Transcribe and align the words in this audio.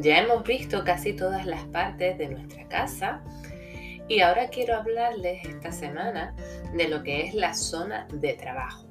Ya 0.00 0.18
hemos 0.18 0.44
visto 0.44 0.82
casi 0.82 1.12
todas 1.12 1.44
las 1.44 1.62
partes 1.64 2.16
de 2.16 2.28
nuestra 2.28 2.66
casa 2.68 3.22
y 4.08 4.20
ahora 4.20 4.48
quiero 4.48 4.76
hablarles 4.76 5.44
esta 5.44 5.70
semana 5.72 6.34
de 6.74 6.88
lo 6.88 7.02
que 7.02 7.26
es 7.26 7.34
la 7.34 7.52
zona 7.52 8.08
de 8.10 8.32
trabajo. 8.32 8.86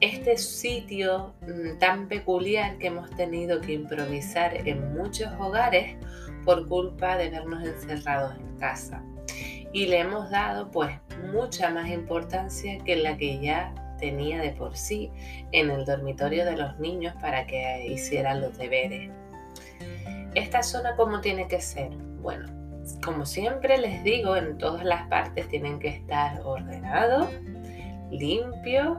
Este 0.00 0.36
sitio 0.36 1.34
mm, 1.42 1.78
tan 1.78 2.08
peculiar 2.08 2.78
que 2.78 2.88
hemos 2.88 3.08
tenido 3.10 3.60
que 3.60 3.74
improvisar 3.74 4.66
en 4.66 4.92
muchos 4.96 5.32
hogares 5.38 5.96
por 6.44 6.66
culpa 6.66 7.16
de 7.16 7.30
vernos 7.30 7.64
encerrados 7.64 8.34
en 8.36 8.58
casa. 8.58 9.04
Y 9.72 9.86
le 9.86 10.00
hemos 10.00 10.30
dado 10.30 10.70
pues 10.72 10.96
mucha 11.32 11.70
más 11.70 11.88
importancia 11.90 12.78
que 12.84 12.96
la 12.96 13.16
que 13.16 13.38
ya 13.38 13.72
tenía 14.00 14.40
de 14.40 14.50
por 14.50 14.76
sí 14.76 15.12
en 15.52 15.70
el 15.70 15.84
dormitorio 15.84 16.44
de 16.44 16.56
los 16.56 16.76
niños 16.80 17.14
para 17.20 17.46
que 17.46 17.86
hicieran 17.86 18.40
los 18.40 18.58
deberes. 18.58 19.10
¿Esta 20.34 20.62
zona 20.62 20.94
cómo 20.96 21.20
tiene 21.20 21.48
que 21.48 21.60
ser? 21.60 21.90
Bueno, 22.20 22.46
como 23.04 23.26
siempre 23.26 23.78
les 23.78 24.02
digo, 24.04 24.36
en 24.36 24.58
todas 24.58 24.84
las 24.84 25.08
partes 25.08 25.48
tienen 25.48 25.78
que 25.78 25.88
estar 25.88 26.40
ordenados, 26.44 27.28
limpios 28.10 28.98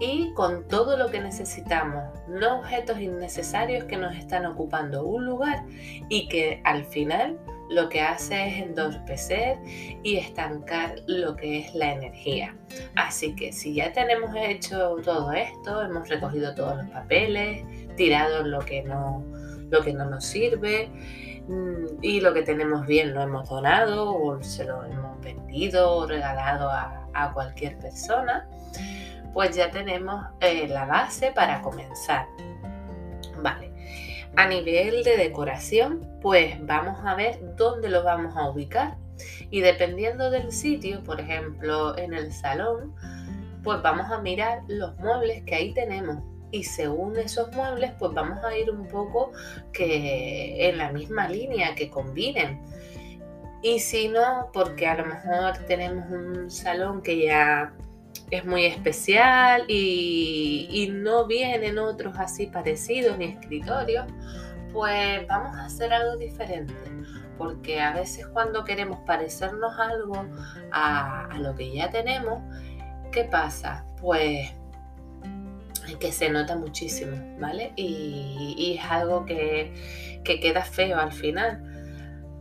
y 0.00 0.32
con 0.34 0.66
todo 0.68 0.96
lo 0.96 1.10
que 1.10 1.20
necesitamos, 1.20 2.04
no 2.28 2.60
objetos 2.60 3.00
innecesarios 3.00 3.84
que 3.84 3.96
nos 3.96 4.16
están 4.16 4.46
ocupando 4.46 5.04
un 5.04 5.26
lugar 5.26 5.64
y 6.08 6.28
que 6.28 6.60
al 6.64 6.84
final 6.84 7.36
lo 7.68 7.88
que 7.88 8.00
hace 8.00 8.48
es 8.48 8.62
entorpecer 8.62 9.58
y 10.02 10.16
estancar 10.16 11.02
lo 11.06 11.36
que 11.36 11.58
es 11.58 11.74
la 11.74 11.92
energía. 11.92 12.54
Así 12.94 13.34
que 13.34 13.52
si 13.52 13.74
ya 13.74 13.92
tenemos 13.92 14.34
hecho 14.36 14.96
todo 15.04 15.32
esto, 15.32 15.82
hemos 15.82 16.08
recogido 16.08 16.54
todos 16.54 16.76
los 16.76 16.86
papeles, 16.90 17.64
tirado 17.96 18.44
lo 18.44 18.60
que 18.60 18.82
no 18.84 19.24
lo 19.70 19.82
que 19.82 19.92
no 19.92 20.04
nos 20.04 20.24
sirve 20.24 20.90
mm, 21.48 21.98
y 22.02 22.20
lo 22.20 22.32
que 22.34 22.42
tenemos 22.42 22.86
bien 22.86 23.14
lo 23.14 23.22
hemos 23.22 23.48
donado 23.48 24.14
o 24.14 24.42
se 24.42 24.64
lo 24.64 24.84
hemos 24.84 25.20
vendido 25.20 25.96
o 25.96 26.06
regalado 26.06 26.70
a, 26.70 26.94
cualquier 27.34 27.76
persona, 27.78 28.48
pues 29.34 29.56
ya 29.56 29.72
tenemos 29.72 30.24
eh, 30.38 30.68
la 30.68 30.84
base 30.84 31.32
para 31.32 31.60
comenzar. 31.62 32.26
Vale. 33.42 33.72
A 34.36 34.46
nivel 34.46 35.02
de 35.02 35.16
decoración, 35.16 36.08
pues 36.22 36.64
vamos 36.64 37.00
a 37.04 37.16
ver 37.16 37.40
dónde 37.56 37.88
lo 37.88 38.04
vamos 38.04 38.36
a 38.36 38.48
ubicar. 38.48 38.96
Y 39.50 39.62
dependiendo 39.62 40.30
del 40.30 40.52
sitio, 40.52 41.02
por 41.02 41.20
ejemplo, 41.20 41.98
en 41.98 42.14
el 42.14 42.32
salón, 42.32 42.94
pues 43.64 43.82
vamos 43.82 44.10
a 44.12 44.20
mirar 44.20 44.62
los 44.68 44.96
muebles 44.98 45.42
que 45.42 45.56
ahí 45.56 45.74
tenemos 45.74 46.22
y 46.50 46.64
según 46.64 47.18
esos 47.18 47.52
muebles 47.52 47.92
pues 47.98 48.12
vamos 48.12 48.42
a 48.44 48.56
ir 48.56 48.70
un 48.70 48.86
poco 48.88 49.32
que 49.72 50.68
en 50.68 50.78
la 50.78 50.92
misma 50.92 51.28
línea, 51.28 51.74
que 51.74 51.90
combinen. 51.90 52.60
Y 53.62 53.80
si 53.80 54.08
no, 54.08 54.50
porque 54.52 54.86
a 54.86 54.96
lo 54.96 55.06
mejor 55.06 55.58
tenemos 55.66 56.08
un 56.10 56.50
salón 56.50 57.02
que 57.02 57.24
ya 57.24 57.72
es 58.30 58.44
muy 58.44 58.66
especial 58.66 59.64
y, 59.68 60.68
y 60.70 60.90
no 60.90 61.26
vienen 61.26 61.78
otros 61.78 62.16
así 62.18 62.46
parecidos 62.46 63.18
ni 63.18 63.26
escritorios, 63.26 64.06
pues 64.72 65.26
vamos 65.26 65.56
a 65.56 65.64
hacer 65.64 65.92
algo 65.92 66.16
diferente. 66.16 66.74
Porque 67.36 67.80
a 67.80 67.92
veces 67.94 68.26
cuando 68.28 68.64
queremos 68.64 69.00
parecernos 69.06 69.78
algo 69.78 70.24
a, 70.72 71.26
a 71.26 71.38
lo 71.38 71.54
que 71.54 71.72
ya 71.72 71.90
tenemos, 71.90 72.42
¿qué 73.12 73.24
pasa? 73.24 73.86
Pues 74.00 74.50
que 75.96 76.12
se 76.12 76.30
nota 76.30 76.56
muchísimo, 76.56 77.16
¿vale? 77.38 77.72
Y, 77.76 78.76
es 78.78 78.84
algo 78.90 79.24
que, 79.24 79.72
queda 80.24 80.62
feo 80.62 80.98
al 80.98 81.12
final 81.12 81.62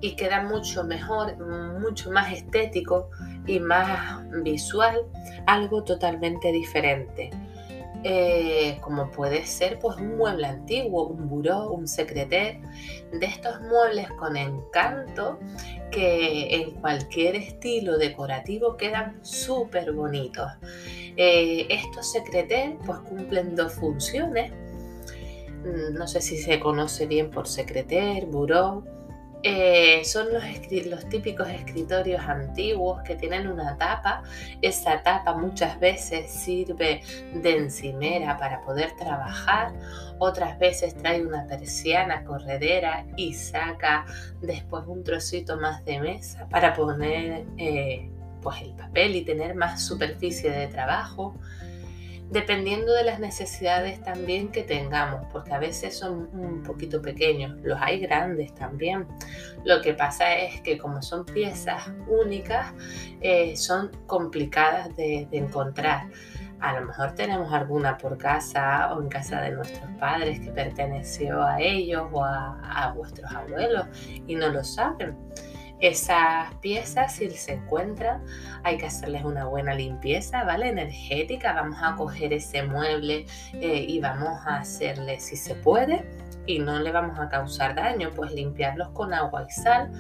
y 0.02 0.16
queda 0.16 0.44
mucho 0.44 0.84
mejor, 0.84 1.38
mucho 1.80 2.12
más 2.12 2.34
estético 2.34 3.09
y 3.46 3.59
más 3.59 4.22
visual, 4.44 5.06
algo 5.46 5.84
totalmente 5.84 6.52
diferente. 6.52 7.31
Eh, 8.03 8.78
como 8.81 9.09
puede 9.09 9.44
ser 9.46 9.80
pues 9.80 9.97
un 9.97 10.18
mueble 10.18 10.46
antiguo, 10.46 11.07
un 11.07 11.28
buró, 11.28 11.72
un 11.72 11.88
secreter, 11.88 12.59
de 13.12 13.25
estos 13.25 13.59
muebles 13.62 14.07
con 14.12 14.38
encanto 14.38 15.40
que 15.91 16.56
en 16.56 16.72
cualquier 16.72 17.36
estilo 17.36 17.97
decorativo 17.97 18.78
quedan 18.78 19.18
súper 19.24 19.94
bonitos. 19.94 20.52
Eh, 21.17 21.66
estos 21.69 22.11
secreter 22.11 22.78
pues 22.85 23.00
cumplen 23.00 23.55
dos 23.55 23.73
funciones. 23.73 24.51
Mm, 24.51 25.94
no 25.97 26.07
sé 26.07 26.22
si 26.22 26.38
se 26.38 26.59
conoce 26.59 27.07
bien 27.07 27.31
por 27.31 27.47
secreter, 27.47 28.28
buró. 28.28 28.83
Eh, 29.44 30.03
son 30.03 30.27
los, 30.33 31.09
típicos 31.09 31.47
escritorios 31.50 32.22
antiguos 32.22 33.01
que 33.03 33.16
tienen 33.16 33.47
una 33.47 33.77
tapa. 33.77 34.23
Esa 34.61 35.01
tapa 35.03 35.33
muchas 35.35 35.79
veces 35.79 36.29
sirve 36.29 37.01
de 37.33 37.57
encimera 37.57 38.38
para 38.38 38.61
poder 38.61 38.91
trabajar, 38.97 39.73
otras 40.19 40.57
veces 40.59 40.95
trae 40.97 41.25
una 41.25 41.45
persiana 41.45 42.23
corredera 42.23 43.06
y 43.16 43.33
saca 43.33 44.06
después 44.41 44.83
un 44.88 45.03
trocito 45.03 45.57
más 45.57 45.85
de 45.85 46.00
mesa 46.00 46.47
para 46.50 46.73
poner 46.73 47.45
eh, 47.57 48.09
pues 48.42 48.62
el 48.62 48.74
papel 48.74 49.16
y 49.16 49.24
tener 49.24 49.56
más 49.56 49.84
superficie 49.84 50.52
de 50.52 50.68
trabajo, 50.68 51.36
dependiendo 52.30 52.94
de 52.94 53.03
las 53.03 53.20
necesidades 53.20 54.02
también 54.03 54.50
que 54.50 54.64
tengamos, 54.64 55.25
porque 55.31 55.53
a 55.53 55.59
veces 55.59 55.98
son 55.98 56.30
un 56.34 56.62
poquito 56.64 57.02
pequeños, 57.02 57.57
los 57.63 57.80
hay 57.81 58.00
grandes 58.00 58.54
también. 58.54 59.07
Lo 59.63 59.81
que 59.81 59.94
pasa 59.94 60.36
es 60.36 60.62
que 60.62 60.78
como 60.78 61.01
son 61.01 61.25
piezas 61.25 61.89
únicas, 62.07 62.74
eh, 63.22 63.56
son 63.56 63.92
complicadas 64.06 64.95
de, 64.95 65.28
encontrar. 65.31 66.07
A 66.60 66.80
lo 66.80 66.88
mejor 66.88 67.13
tenemos 67.13 67.54
alguna 67.54 67.98
por 67.98 68.18
casa 68.18 68.94
o 68.94 69.01
en 69.01 69.10
casa 69.10 69.42
de 69.42 69.51
nuestros 69.51 69.90
padres 70.00 70.40
que 70.40 70.50
perteneció 70.50 71.44
a 71.44 71.62
ellos 71.62 72.07
o 72.12 72.24
a, 72.24 72.60
a 72.63 72.94
vuestros 72.94 73.31
abuelos 73.31 73.86
y 74.25 74.36
no 74.36 74.50
lo 74.50 74.63
saben. 74.63 75.16
Esas 75.79 76.53
piezas, 76.56 77.15
si 77.15 77.29
se 77.29 77.53
encuentran, 77.53 78.24
hay 78.63 78.77
que 78.77 78.88
hacerles 78.88 79.24
una 79.24 79.45
buena 79.45 79.75
limpieza, 79.75 80.44
¿vale? 80.44 80.69
Energética. 80.69 81.53
Vamos 81.53 81.77
a 81.81 81.95
coger 81.95 82.33
ese 82.33 82.63
mueble 82.63 83.25
eh, 83.53 83.85
y 83.88 84.00
vamos 84.00 84.39
a 84.45 84.57
hacerle, 84.57 85.19
si 85.19 85.35
se 85.35 85.53
puede, 85.56 86.03
y 86.47 86.59
no 86.59 86.79
le 86.79 86.91
vamos 86.91 87.19
a 87.19 87.29
causar 87.29 87.75
daño, 87.75 88.11
pues 88.15 88.31
limpiarlos 88.31 88.89
con 88.89 89.13
agua 89.13 89.45
y 89.47 89.51
sal 89.51 89.91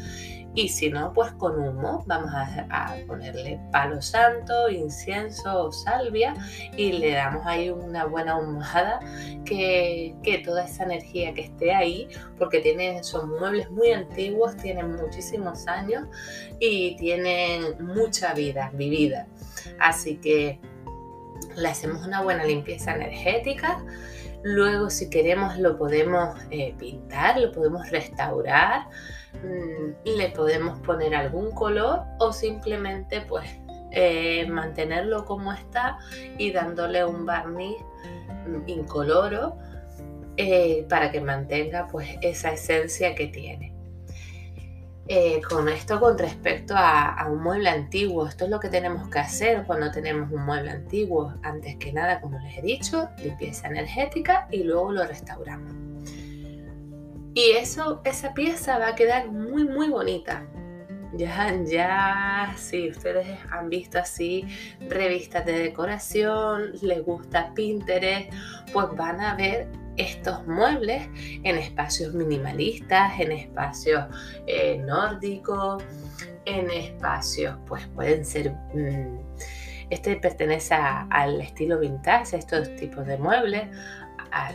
y 0.57 0.69
si 0.69 0.89
no, 0.89 1.13
pues 1.13 1.31
con 1.33 1.59
humo 1.59 2.03
vamos 2.07 2.31
a, 2.33 2.95
ponerle 3.05 3.59
palo 3.71 4.01
santo, 4.01 4.69
incienso 4.69 5.65
o 5.65 5.71
salvia 5.71 6.33
y 6.75 6.93
le 6.93 7.11
damos 7.11 7.45
ahí 7.45 7.69
una 7.69 8.05
buena 8.05 8.37
humada 8.37 8.99
que, 9.45 10.15
que, 10.23 10.39
toda 10.39 10.65
esa 10.65 10.85
energía 10.85 11.35
que 11.35 11.41
esté 11.41 11.75
ahí, 11.75 12.07
porque 12.39 12.59
tienen, 12.59 13.03
son 13.03 13.37
muebles 13.37 13.69
muy 13.69 13.91
antiguos, 13.91 14.57
tienen 14.57 14.95
muchísimos 14.95 15.67
años 15.67 16.07
y 16.59 16.95
tienen 16.95 17.75
mucha 17.79 18.33
vida 18.33 18.71
vivida. 18.73 19.27
Así 19.79 20.17
que 20.17 20.59
le 21.55 21.67
hacemos 21.67 22.03
una 22.03 22.23
buena 22.23 22.43
limpieza 22.45 22.95
energética. 22.95 23.83
Luego 24.43 24.89
si 24.89 25.09
queremos 25.09 25.57
lo 25.57 25.77
podemos 25.77 26.37
eh, 26.51 26.73
pintar, 26.77 27.39
lo 27.39 27.51
podemos 27.51 27.89
restaurar 27.89 28.87
Mm, 29.43 29.93
le 30.17 30.29
podemos 30.29 30.79
poner 30.79 31.13
algún 31.13 31.51
color 31.51 32.01
o 32.19 32.31
simplemente 32.31 33.21
pues 33.21 33.47
eh, 33.91 34.47
mantenerlo 34.47 35.25
como 35.25 35.53
está 35.53 35.99
y 36.37 36.51
dándole 36.51 37.05
un 37.05 37.25
barniz 37.25 37.77
incoloro 38.65 39.57
eh, 40.37 40.85
para 40.89 41.11
que 41.11 41.21
mantenga 41.21 41.87
pues 41.87 42.17
esa 42.21 42.53
esencia 42.53 43.15
que 43.15 43.27
tiene. 43.27 43.76
Eh, 45.09 45.41
con 45.49 45.69
esto 45.69 46.01
con 46.01 46.17
respecto 46.17 46.75
a, 46.75 47.13
a, 47.13 47.29
un 47.29 47.41
mueble 47.41 47.69
antiguo, 47.69 48.27
esto 48.27 48.43
es 48.43 48.51
lo 48.51 48.59
que 48.59 48.67
tenemos 48.67 49.09
que 49.09 49.19
hacer 49.19 49.63
cuando 49.65 49.89
tenemos 49.89 50.29
un 50.31 50.45
mueble 50.45 50.71
antiguo. 50.71 51.33
Antes 51.43 51.77
que 51.77 51.93
nada, 51.93 52.19
como 52.19 52.37
les 52.39 52.57
he 52.57 52.61
dicho, 52.61 53.09
limpieza 53.23 53.67
energética 53.67 54.47
y 54.51 54.63
luego 54.63 54.91
lo 54.91 55.05
restauramos. 55.05 55.73
Y 57.33 57.51
eso, 57.51 58.01
esa 58.03 58.33
pieza 58.33 58.79
va 58.79 58.89
a 58.89 58.95
quedar 58.95 59.29
muy, 59.31 59.63
muy 59.63 59.89
bonita. 59.89 60.45
Ya, 61.13 61.55
ya, 61.63 62.53
si 62.57 62.89
ustedes 62.89 63.39
han 63.49 63.69
visto 63.69 63.97
así 63.97 64.45
revistas 64.89 65.45
de 65.45 65.53
decoración, 65.59 66.73
les 66.81 67.03
gusta 67.03 67.53
Pinterest, 67.53 68.31
pues 68.73 68.87
van 68.95 69.21
a 69.21 69.35
ver 69.35 69.67
estos 69.95 70.45
muebles 70.47 71.07
en 71.43 71.57
espacios 71.57 72.13
minimalistas, 72.13 73.19
en 73.19 73.31
espacios 73.31 74.03
eh, 74.45 74.77
nórdicos, 74.85 75.83
en 76.45 76.69
espacios, 76.69 77.57
pues 77.67 77.85
pueden 77.87 78.25
ser... 78.25 78.51
Mm, 78.73 79.19
este 79.89 80.17
pertenece 80.17 80.75
al 80.75 81.39
estilo 81.39 81.79
vintage, 81.79 82.35
estos 82.35 82.75
tipos 82.75 83.07
de 83.07 83.17
muebles, 83.17 83.69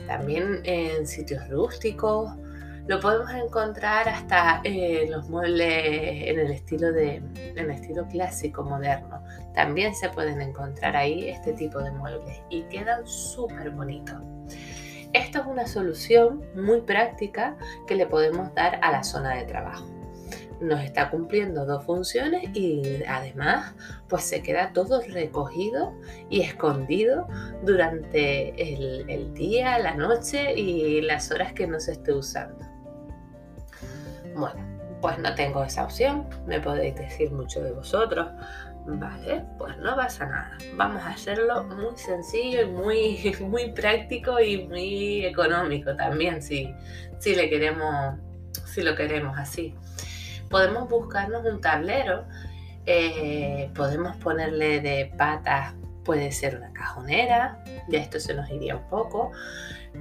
también 0.07 0.61
en 0.65 1.07
sitios 1.07 1.49
rústicos, 1.49 2.31
lo 2.89 2.99
podemos 2.99 3.31
encontrar 3.31 4.09
hasta 4.09 4.61
eh, 4.65 5.07
los 5.09 5.29
muebles 5.29 5.69
en 5.69 6.39
el 6.41 6.51
estilo 6.51 6.93
de 6.93 7.17
en 7.17 7.59
el 7.59 7.71
estilo 7.71 8.07
clásico 8.09 8.65
moderno. 8.65 9.23
También 9.55 9.95
se 9.95 10.09
pueden 10.09 10.41
encontrar 10.41 10.97
ahí 10.97 11.29
este 11.29 11.53
tipo 11.53 11.79
de 11.81 11.93
muebles 11.93 12.41
y 12.51 12.63
quedan 12.65 13.07
súper 13.07 13.71
bonitos. 13.71 14.17
Esto 15.13 15.41
es 15.41 15.47
una 15.47 15.67
solución 15.67 16.43
muy 16.57 16.81
práctica 16.81 17.57
que 17.87 17.95
le 17.95 18.07
podemos 18.07 18.53
dar 18.55 18.81
a 18.83 18.91
la 18.91 19.05
zona 19.05 19.37
de 19.37 19.45
trabajo. 19.45 19.87
Nos 20.61 20.81
está 20.81 21.11
cumpliendo 21.11 21.67
dos 21.67 21.85
funciones 21.85 22.45
y 22.55 23.03
además 23.07 23.75
pues 24.09 24.23
se 24.23 24.43
queda 24.43 24.73
todo 24.73 25.03
recogido 25.09 25.93
y 26.31 26.41
escondido 26.41 27.29
durante 27.63 28.51
el, 28.73 29.11
el 29.11 29.35
día, 29.35 29.79
la 29.79 29.95
noche 29.95 30.55
y 30.55 31.01
las 31.03 31.31
horas 31.31 31.53
que 31.53 31.67
no 31.67 31.79
se 31.79 31.93
esté 31.93 32.13
usando. 32.13 32.72
Bueno, 34.35 34.73
pues 35.01 35.19
no 35.19 35.35
tengo 35.35 35.63
esa 35.65 35.85
opción, 35.85 36.27
me 36.47 36.61
podéis 36.61 36.95
decir 36.95 37.31
mucho 37.33 37.63
de 37.63 37.73
vosotros. 37.73 38.29
Vale, 38.85 39.45
pues 39.59 39.77
no 39.79 39.95
pasa 39.95 40.27
nada. 40.27 40.59
Vamos 40.75 41.03
a 41.03 41.11
hacerlo 41.11 41.63
muy 41.65 41.97
sencillo 41.97 42.63
y 42.63 42.67
muy, 42.67 43.37
muy 43.41 43.73
práctico 43.73 44.41
y 44.41 44.67
muy 44.67 45.25
económico 45.25 45.95
también, 45.95 46.43
si, 46.43 46.75
si 47.19 47.35
le 47.35 47.49
queremos, 47.49 48.17
si 48.65 48.83
lo 48.83 48.97
queremos 48.97 49.39
así. 49.39 49.75
Podemos 50.51 50.89
buscarnos 50.89 51.45
un 51.45 51.61
tablero, 51.61 52.25
eh, 52.87 53.71
podemos 53.75 54.17
ponerle 54.17 54.81
de 54.81 55.13
patas, 55.17 55.75
puede 56.05 56.33
ser 56.33 56.57
una 56.57 56.73
cajonera, 56.73 57.63
ya 57.89 58.01
esto 58.01 58.19
se 58.19 58.35
nos 58.35 58.51
iría 58.51 58.77
un 58.77 58.89
poco. 58.89 59.31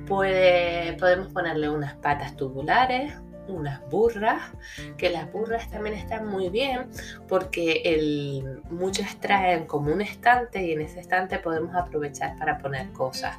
Puede, 0.07 0.93
podemos 0.93 1.27
ponerle 1.27 1.69
unas 1.69 1.93
patas 1.95 2.35
tubulares, 2.35 3.13
unas 3.47 3.81
burras, 3.89 4.41
que 4.97 5.09
las 5.09 5.31
burras 5.31 5.69
también 5.69 5.95
están 5.95 6.27
muy 6.27 6.49
bien 6.49 6.89
porque 7.27 7.81
el, 7.85 8.61
muchas 8.69 9.15
traen 9.19 9.65
como 9.65 9.91
un 9.91 10.01
estante 10.01 10.63
y 10.63 10.71
en 10.73 10.81
ese 10.81 10.99
estante 10.99 11.39
podemos 11.39 11.75
aprovechar 11.75 12.37
para 12.37 12.57
poner 12.57 12.91
cosas. 12.91 13.37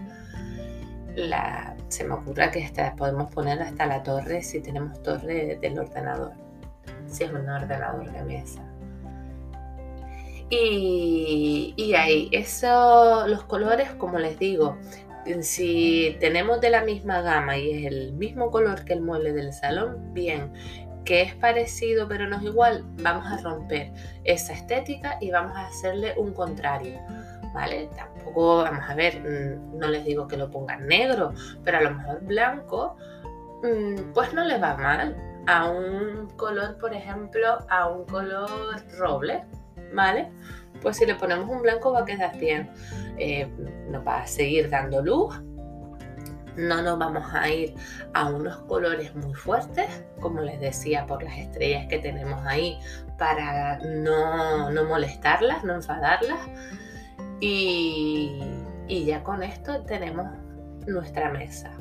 La, 1.15 1.77
se 1.89 2.05
me 2.05 2.15
ocurre 2.15 2.51
que 2.51 2.71
podemos 2.97 3.33
poner 3.33 3.61
hasta 3.61 3.87
la 3.87 4.03
torre 4.03 4.43
si 4.43 4.61
tenemos 4.61 5.03
torre 5.03 5.59
del 5.61 5.79
ordenador, 5.79 6.33
si 7.07 7.25
es 7.25 7.31
un 7.31 7.49
ordenador 7.49 8.11
de 8.11 8.23
mesa. 8.25 8.63
Y, 10.49 11.73
y 11.77 11.95
ahí, 11.95 12.29
eso, 12.31 13.27
los 13.27 13.45
colores, 13.45 13.91
como 13.93 14.19
les 14.19 14.39
digo, 14.39 14.77
si 15.41 16.17
tenemos 16.21 16.61
de 16.61 16.71
la 16.71 16.83
misma 16.83 17.23
gama 17.23 17.57
y 17.57 17.71
es 17.71 17.93
el 17.93 18.13
mismo 18.15 18.51
color 18.51 18.85
que 18.85 18.93
el 18.95 19.01
mueble 19.01 19.33
del 19.33 19.53
salón, 19.53 20.13
bien. 20.13 20.53
Que 21.05 21.23
es 21.23 21.35
parecido 21.35 22.07
pero 22.07 22.29
no 22.29 22.37
es 22.37 22.43
igual, 22.43 22.85
vamos 23.03 23.27
a 23.27 23.39
romper 23.39 23.93
esa 24.25 24.53
estética 24.53 25.19
y 25.21 25.31
vamos 25.31 25.57
a 25.57 25.67
hacerle 25.67 26.15
un 26.17 26.33
contrario. 26.33 27.01
¿Vale? 27.53 27.91
Tampoco, 27.95 28.63
vamos 28.63 28.85
a 28.89 28.95
ver, 28.95 29.21
mm, 29.21 29.79
no 29.79 29.89
les 29.89 30.07
digo 30.07 30.27
que 30.27 30.39
lo 30.39 30.51
pongan 30.51 30.87
negro, 30.87 31.35
pero 31.63 31.79
a 31.79 31.81
lo 31.83 31.95
mejor 31.95 32.21
blanco, 32.23 32.97
mm, 33.63 34.13
pues 34.15 34.33
no 34.33 34.45
les 34.45 34.63
va 34.63 34.77
mal. 34.77 35.17
A 35.47 35.69
un 35.69 36.31
color, 36.37 36.79
por 36.79 36.95
ejemplo, 36.95 37.59
a 37.69 37.89
un 37.89 38.07
color 38.07 38.49
roble, 38.97 39.45
¿vale? 39.93 40.31
Pues 40.81 40.97
si 40.97 41.07
le 41.07 41.15
ponemos 41.15 41.49
un 41.49 41.63
blanco 41.63 41.93
va 41.93 42.01
a 42.01 42.05
quedar 42.05 42.39
bien. 42.39 42.71
Eh, 43.19 43.49
nos 43.89 44.07
va 44.07 44.23
a 44.23 44.27
seguir 44.27 44.69
dando 44.71 45.03
luz. 45.03 45.41
No 46.57 46.83
nos 46.83 46.99
vamos 46.99 47.25
a 47.33 47.49
ir 47.49 47.75
a 48.13 48.29
unos 48.29 48.59
colores 48.65 49.15
muy 49.15 49.33
fuertes, 49.33 50.05
como 50.21 50.41
les 50.41 50.61
decía, 50.61 51.07
por 51.07 51.23
las 51.23 51.39
estrellas 51.39 51.87
que 51.89 51.99
tenemos 51.99 52.45
ahí, 52.47 52.79
para 53.17 53.79
no, 53.79 54.71
molestarlas, 54.87 55.65
no 55.65 55.75
enfadarlas. 55.75 56.41
Y, 57.41 58.43
y 58.87 59.05
ya 59.07 59.23
con 59.23 59.43
esto 59.43 59.83
tenemos 59.85 60.27
nuestra 60.87 61.31
mesa. 61.31 61.73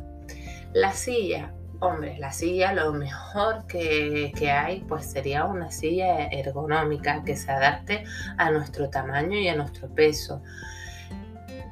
La 0.73 0.93
silla, 0.93 1.51
hombre, 1.81 2.17
la 2.17 2.31
silla 2.31 2.73
lo 2.73 2.93
mejor 2.93 3.67
que, 3.67 4.31
que, 4.37 4.49
hay 4.49 4.79
pues 4.87 5.05
sería 5.05 5.45
una 5.45 5.71
silla 5.71 6.27
ergonómica 6.27 7.23
que 7.23 7.35
se 7.35 7.51
adapte 7.51 8.05
a 8.37 8.49
nuestro 8.49 8.89
tamaño 8.89 9.37
y 9.37 9.49
a 9.49 9.55
nuestro 9.55 9.89
peso 9.89 10.41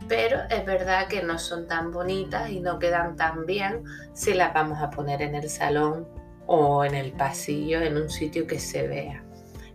pero 0.09 0.39
es 0.49 0.65
verdad 0.65 1.07
que 1.07 1.21
no 1.21 1.37
son 1.37 1.67
tan 1.67 1.91
bonitas 1.91 2.49
y 2.49 2.59
no 2.59 2.79
quedan 2.79 3.15
tan 3.15 3.45
bien 3.45 3.83
si 4.13 4.33
las 4.33 4.53
vamos 4.53 4.79
a 4.79 4.89
poner 4.89 5.21
en 5.21 5.35
el 5.35 5.47
salón 5.49 6.07
o 6.47 6.83
en 6.83 6.95
el 6.95 7.11
pasillo, 7.11 7.79
en 7.81 7.95
un 7.95 8.09
sitio 8.09 8.47
que 8.47 8.59
se 8.59 8.87
vea. 8.87 9.23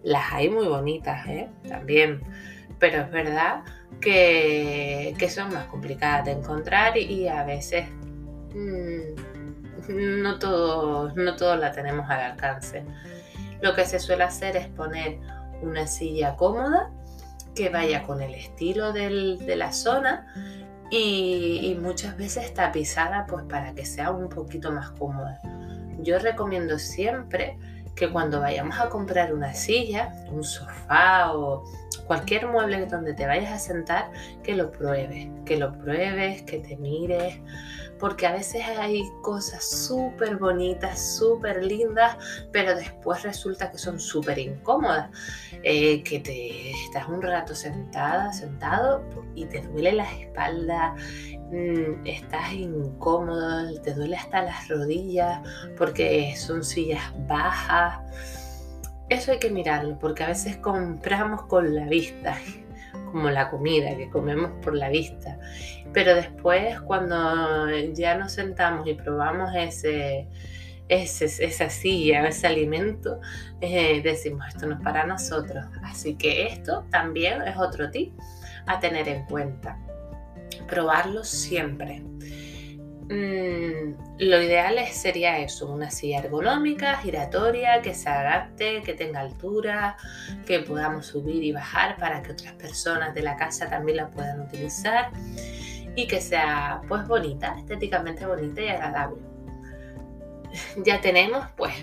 Las 0.03 0.33
hay 0.33 0.51
muy 0.51 0.67
bonitas, 0.67 1.25
¿eh? 1.29 1.49
También, 1.69 2.21
pero 2.81 3.03
es 3.03 3.11
verdad 3.13 3.63
que, 4.01 5.17
son 5.31 5.55
más 5.55 5.67
complicadas 5.67 6.27
de 6.27 6.33
encontrar 6.33 6.99
y, 6.99 7.29
a 7.29 7.45
veces 7.45 7.87
mm, 8.55 9.34
no 9.89 10.39
todos 10.39 11.15
no 11.17 11.37
todo 11.37 11.57
la 11.57 11.73
tenemos 11.73 12.09
al 12.11 12.21
alcance. 12.21 12.85
Lo 13.61 13.75
que 13.75 13.85
se 13.85 13.99
suele 13.99 14.25
hacer 14.25 14.57
es 14.57 14.69
poner 14.69 15.19
una 15.63 15.87
silla 15.87 16.37
cómoda 16.37 16.91
que 17.55 17.69
vaya 17.69 18.03
con 18.03 18.21
el 18.21 18.35
estilo 18.35 18.93
de 18.93 19.57
la 19.57 19.73
zona 19.73 20.27
y, 20.91 21.77
muchas 21.81 22.17
veces 22.17 22.53
tapizada 22.55 23.27
pues 23.27 23.45
para 23.45 23.75
que 23.75 23.85
sea 23.85 24.11
un 24.11 24.29
poquito 24.29 24.71
más 24.73 24.91
cómoda. 24.93 25.41
Yo 25.99 26.19
recomiendo 26.19 26.79
siempre 26.79 27.59
que 27.95 28.11
cuando 28.11 28.41
vayamos 28.41 28.79
a 28.79 28.89
comprar 28.89 29.33
una 29.33 29.55
silla, 29.55 30.13
un 30.31 30.45
sofá 30.45 31.33
o, 31.33 31.65
cualquier 32.07 32.47
mueble 32.47 32.87
donde 32.87 33.15
te 33.15 33.27
vayas 33.27 33.53
a 33.53 33.59
sentar, 33.59 34.11
que 34.43 34.55
lo 34.55 34.71
pruebes, 34.71 35.29
que 35.45 35.57
lo 35.57 35.73
pruebes, 35.79 36.43
que 36.43 36.59
te 36.59 36.77
mires, 36.77 37.39
porque 37.99 38.27
a 38.27 38.33
veces 38.33 38.63
hay 38.79 39.03
cosas 39.23 39.65
súper 39.65 40.37
bonitas, 40.37 41.17
súper 41.17 41.65
lindas, 41.65 42.17
pero 42.53 42.75
después 42.75 43.23
resulta 43.23 43.71
que 43.71 43.79
son 43.79 43.99
súper 43.99 44.39
incómodas, 44.39 45.11
eh, 45.63 46.03
que 46.03 46.21
te 46.21 46.71
estás 46.71 47.09
un 47.09 47.23
rato 47.23 47.55
sentada, 47.55 48.33
sentado 48.33 49.03
y 49.35 49.47
te 49.47 49.63
duele 49.63 49.93
la 49.93 50.13
espalda, 50.21 50.95
mm, 51.51 52.07
estás 52.07 52.53
incómodo, 52.53 53.81
te 53.81 53.95
duele 53.95 54.17
hasta 54.17 54.43
las 54.43 54.69
rodillas 54.69 55.41
porque 55.77 56.35
son 56.37 56.65
sillas 56.65 57.03
bajas. 57.27 58.01
Eso 59.09 59.33
hay 59.33 59.39
que 59.39 59.51
mirarlo 59.51 59.99
porque 59.99 60.25
a 60.25 60.29
veces 60.29 60.57
compramos 60.57 61.43
con 61.43 61.75
la 61.75 61.87
vista, 61.87 62.39
como 63.13 63.31
la 63.31 63.51
comida 63.51 63.97
que 63.97 64.09
comemos 64.09 64.51
por 64.63 64.75
la 64.75 64.89
vista. 64.89 65.39
Pero 65.93 66.15
después 66.15 66.81
cuando 66.81 67.71
ya 67.93 68.17
nos 68.17 68.33
sentamos 68.33 68.87
y 68.87 68.95
probamos 68.95 69.51
ese, 69.55 70.29
ese 70.89 71.25
esa 71.45 71.71
silla, 71.71 72.27
ese 72.27 72.47
alimento, 72.47 73.21
eh, 73.61 74.01
decimos 74.03 74.49
esto 74.49 74.67
no 74.67 74.75
es 74.77 74.81
para 74.81 75.07
nosotros. 75.07 75.65
Así 75.85 76.15
que 76.17 76.47
esto 76.47 76.85
también 76.91 77.43
es 77.43 77.57
otro 77.57 77.91
tip 77.91 78.13
a 78.67 78.81
tener 78.81 79.09
en 79.09 79.25
cuenta. 79.27 79.79
Probarlo 80.67 81.25
siempre. 81.25 82.03
Mm, 83.09 83.97
lo 84.19 84.43
ideal 84.43 84.79
sería 84.91 85.39
eso, 85.39 85.71
una 85.71 85.91
silla 85.91 86.21
ergonómica, 86.21 86.97
giratoria, 86.97 87.83
que 87.83 87.95
se 87.95 88.09
adapte, 88.09 88.83
que 88.83 88.95
tenga 88.95 89.21
altura, 89.21 89.97
que 90.47 90.61
podamos 90.61 91.07
subir 91.07 91.45
y 91.45 91.53
bajar 91.53 91.97
para 91.99 92.23
que 92.23 92.33
otras 92.33 92.55
personas 92.55 93.15
de 93.15 93.23
la 93.23 93.37
casa 93.37 93.69
también 93.69 93.99
la 93.99 94.09
puedan 94.09 94.41
utilizar 94.41 95.11
y 95.95 96.07
que 96.07 96.21
sea 96.21 96.81
pues 96.89 97.07
bonita, 97.07 97.55
estéticamente 97.59 98.27
bonita 98.27 98.63
y 98.63 98.69
agradable. 98.69 99.23
Ya 100.85 101.01
tenemos 101.01 101.45
pues 101.57 101.75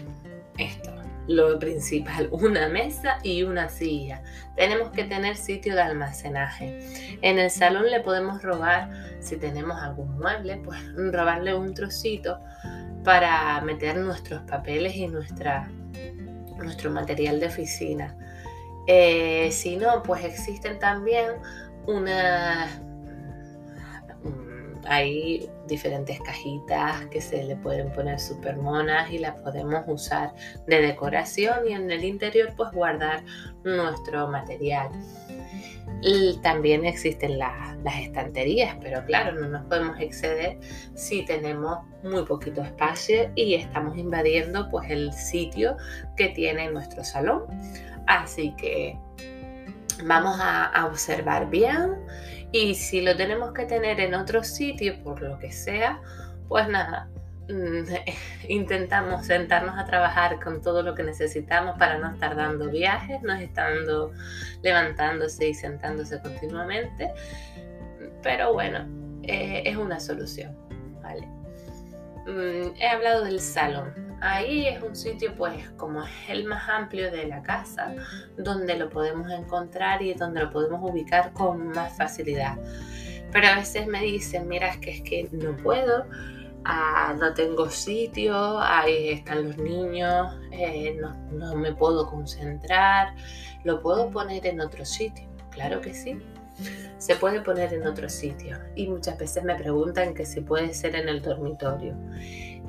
esto, 0.58 0.92
lo 1.28 1.58
principal, 1.60 2.30
una 2.32 2.68
mesa 2.68 3.18
y 3.24 3.44
una 3.44 3.70
silla. 3.70 4.22
Tenemos 4.56 4.92
que 4.92 5.04
tener 5.04 5.36
sitio 5.36 5.76
de 5.76 5.82
almacenaje. 5.82 7.18
En 7.22 7.40
el 7.40 7.50
salón 7.50 7.90
le 7.90 8.02
podemos 8.02 8.42
robar, 8.42 8.90
si 9.20 9.38
tenemos 9.38 9.80
algún 9.82 10.18
mueble, 10.18 10.58
pues 10.58 10.80
robarle 10.96 11.54
un 11.54 11.74
trocito 11.74 12.40
para 13.04 13.60
meter 13.62 13.98
nuestros 13.98 14.42
papeles 14.44 14.96
y 14.96 15.08
nuestra, 15.08 15.72
nuestro 16.58 16.92
material 16.92 17.40
de 17.40 17.48
oficina. 17.48 18.16
Eh, 18.88 19.50
si 19.52 19.78
no, 19.78 20.02
pues 20.04 20.24
existen 20.24 20.80
también 20.80 21.28
una 21.86 22.68
hay 24.86 25.50
diferentes 25.72 26.20
cajitas 26.20 27.06
que 27.08 27.22
se 27.22 27.44
le 27.44 27.56
pueden 27.56 27.92
poner 27.94 28.20
super 28.20 28.58
monas 28.58 29.10
y 29.10 29.18
las 29.18 29.36
podemos 29.38 29.84
usar 29.88 30.34
de 30.68 30.82
decoración 30.82 31.68
y 31.68 31.74
en 31.74 31.90
el 31.90 32.04
interior 32.04 32.54
pues 32.56 32.72
guardar 32.72 33.24
nuestro 33.64 34.28
material. 34.28 34.90
también 36.44 36.86
existen 36.86 37.40
las 37.40 38.00
estanterías, 38.02 38.76
pero 38.82 39.04
claro, 39.06 39.40
no 39.40 39.48
nos 39.48 39.66
podemos 39.66 40.00
exceder 40.00 40.60
si 40.94 41.24
tenemos 41.26 41.80
muy 42.04 42.24
poquito 42.26 42.62
espacio 42.62 43.32
y 43.36 43.56
estamos 43.56 43.98
invadiendo 43.98 44.70
pues 44.70 44.90
el 44.90 45.14
sitio 45.14 45.78
que 46.18 46.30
tiene 46.30 46.70
nuestro 46.70 47.04
salón. 47.04 47.44
Así 48.08 48.54
que 48.58 48.98
vamos 50.04 50.38
a 50.40 50.86
observar 50.86 51.50
bien 51.50 51.96
y 52.52 52.76
si 52.76 53.02
lo 53.02 53.16
tenemos 53.16 53.54
que 53.54 53.66
tener 53.66 54.00
en 54.00 54.14
otro 54.14 54.44
sitio, 54.44 55.02
por 55.04 55.22
lo 55.22 55.40
que 55.40 55.52
sea, 55.52 56.02
pues 56.50 56.68
nada, 56.68 57.10
mm, 57.48 57.84
intentamos 58.50 59.26
sentarnos 59.26 59.78
a 59.78 59.86
trabajar 59.86 60.44
con 60.44 60.62
todo 60.62 60.84
lo 60.84 60.94
que 60.94 61.04
necesitamos 61.04 61.78
para 61.78 61.98
no 61.98 62.12
estar 62.12 62.36
dando 62.36 62.70
viajes, 62.70 63.22
no 63.22 63.34
estando 63.34 64.12
levantándose 64.64 65.50
y 65.50 65.54
sentándose 65.54 66.22
continuamente. 66.22 67.10
Pero 68.22 68.54
bueno, 68.54 68.86
eh, 69.24 69.64
es 69.66 69.78
una 69.78 70.00
solución, 70.00 70.58
¿vale? 71.02 71.26
Mm, 72.28 72.76
he 72.78 72.88
hablado 72.88 73.24
del 73.24 73.40
salón. 73.40 74.11
Ahí 74.22 74.68
es 74.68 74.82
un 74.84 74.96
sitio, 74.96 75.36
pues, 75.36 75.70
como 75.78 76.04
es 76.04 76.12
el 76.30 76.46
más 76.46 76.70
amplio 76.70 77.12
de 77.12 77.26
la 77.26 77.42
casa, 77.42 77.96
donde 78.38 78.78
lo 78.78 78.88
podemos 78.90 79.32
encontrar 79.32 80.02
y 80.04 80.14
donde 80.14 80.42
lo 80.42 80.52
podemos 80.52 80.80
ubicar 80.90 81.34
con 81.34 81.70
más 81.70 81.98
facilidad. 81.98 82.56
Pero 83.32 83.48
a 83.48 83.56
veces 83.56 83.88
me 83.88 84.02
dicen, 84.02 84.48
mira, 84.48 84.68
es 84.70 84.78
que, 84.78 84.92
es 84.92 85.02
que 85.02 85.28
no 85.32 85.58
puedo, 85.58 86.06
ah, 86.66 87.16
no 87.20 87.34
tengo 87.34 87.70
sitio, 87.72 88.60
ahí 88.60 89.10
están 89.10 89.48
los 89.48 89.58
niños, 89.58 90.38
eh, 90.52 90.96
no, 91.02 91.14
no 91.32 91.56
me 91.56 91.74
puedo 91.74 92.08
concentrar, 92.08 93.16
lo 93.64 93.82
puedo 93.82 94.12
poner 94.12 94.46
en 94.46 94.62
otro 94.62 94.86
sitio. 94.86 95.28
Claro 95.50 95.82
que 95.82 95.94
sí, 95.94 96.18
se 96.98 97.16
puede 97.16 97.42
poner 97.42 97.74
en 97.74 97.88
otro 97.88 98.08
sitio 98.10 98.58
y 98.76 98.88
muchas 98.88 99.18
veces 99.18 99.44
me 99.44 99.56
preguntan 99.56 100.14
que 100.14 100.26
si 100.26 100.42
puede 100.42 100.74
ser 100.74 100.96
en 100.96 101.10
el 101.10 101.22
dormitorio. 101.22 101.96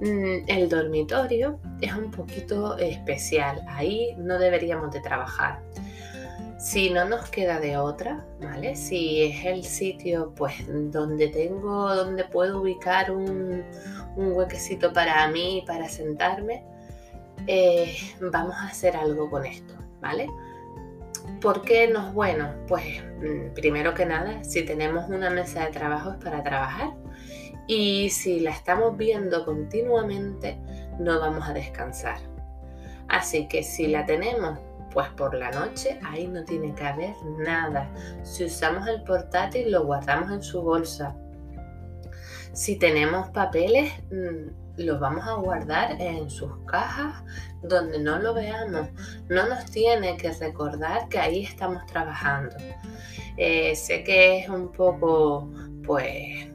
Mm, 0.01 0.49
el 0.49 0.69
dormitorio 0.69 1.61
es 1.81 1.95
un 1.95 2.11
poquito 2.11 2.77
especial, 2.79 3.63
ahí 3.69 4.15
no 4.19 4.39
deberíamos 4.39 4.93
de 4.93 5.01
trabajar. 5.01 5.61
Si 6.59 6.91
no 6.91 7.05
nos 7.05 7.29
queda 7.29 7.61
de 7.61 7.77
otra, 7.77 8.25
¿vale? 8.41 8.77
Si 8.77 9.23
es 9.23 9.45
el 9.45 9.65
sitio 9.65 10.33
pues 10.35 10.55
donde 10.93 11.29
tengo, 11.29 11.95
donde 11.95 12.25
puedo 12.25 12.63
ubicar 12.63 13.11
un, 13.11 13.65
huequecito 14.17 14.93
para 14.93 15.27
mí, 15.29 15.65
para 15.67 15.89
sentarme, 15.89 16.65
eh, 17.47 17.97
vamos 18.21 18.55
a 18.57 18.69
hacer 18.69 18.97
algo 18.97 19.29
con 19.29 19.45
esto, 19.45 19.75
¿vale? 20.01 20.29
¿Por 21.41 21.62
qué 21.62 21.88
no 21.88 22.09
es 22.09 22.14
bueno? 22.14 22.55
Pues 22.69 22.85
mm, 23.02 23.55
primero 23.55 23.95
que 23.95 24.07
nada, 24.07 24.43
si 24.45 24.64
tenemos 24.64 25.09
una 25.09 25.31
mesa 25.31 25.64
de 25.64 25.73
trabajo 25.73 26.12
es 26.12 26.17
para 26.17 26.43
trabajar 26.43 26.91
y 27.67 28.11
si 28.11 28.41
la 28.41 28.50
estamos 28.50 28.97
viendo 28.97 29.45
continuamente, 29.45 30.59
no 30.99 31.21
vamos 31.21 31.49
a 31.49 31.52
descansar. 31.52 32.19
Así 33.09 33.49
que 33.49 33.62
si 33.62 33.88
la 33.88 34.07
tenemos 34.07 34.59
pues 34.93 35.09
por 35.11 35.35
la 35.35 35.50
noche, 35.50 35.99
ahí 36.05 36.26
no 36.26 36.45
tiene 36.45 36.75
que 36.75 36.85
haber 36.85 37.14
nada. 37.38 37.91
Si 38.23 38.45
usamos 38.45 38.87
el 38.88 39.02
portátil, 39.02 39.71
lo 39.71 39.85
guardamos 39.85 40.31
en 40.31 40.43
su 40.43 40.62
bolsa. 40.62 41.17
Si 42.52 42.76
tenemos 42.76 43.31
papeles, 43.31 43.91
mm, 44.11 44.62
los 44.76 45.00
vamos 45.00 45.26
a 45.26 45.35
guardar 45.35 46.00
en 46.00 46.31
sus 46.31 46.50
cajas 46.67 47.23
donde 47.62 47.99
no 47.99 48.19
lo 48.19 48.35
veamos. 48.35 48.88
No 49.29 49.49
nos 49.49 49.67
tiene 49.71 50.17
que 50.17 50.33
recordar 50.33 51.09
que 51.09 51.19
ahí 51.19 51.45
estamos 51.45 51.85
trabajando. 51.87 52.57
Eh, 53.37 53.75
sé 53.76 54.05
que 54.05 54.41
es 54.41 54.49
un 54.49 54.73
poco, 54.73 55.50
pues, 55.85 56.49